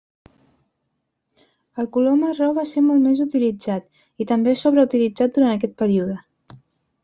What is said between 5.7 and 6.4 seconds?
període.